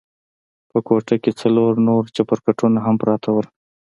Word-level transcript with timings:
په 0.69 0.77
کوټه 0.87 1.15
کښې 1.23 1.31
څلور 1.41 1.71
نور 1.87 2.03
چپرکټونه 2.15 2.79
هم 2.85 2.95
پراته 3.01 3.29
وو. 3.33 3.43